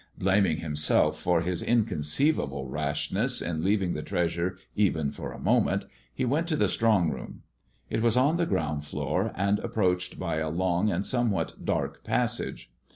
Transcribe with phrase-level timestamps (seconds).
[0.17, 6.25] Blaming himself for his inconceivable rashness in leaving the treasure even for a moment, he
[6.25, 7.43] went to the strong room.
[7.87, 12.71] It was on the ground floor, and approached by a long and somewhat dark passage.